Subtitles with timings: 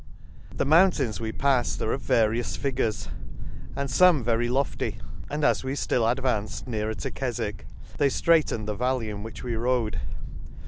[0.31, 3.07] ~ The mountains we palled are of various figures,
[3.75, 4.97] and fome very lofty;
[5.29, 7.65] and as we (till advanced nearer to Kefwick,
[7.99, 9.99] they ftraitened the valley in which we rode.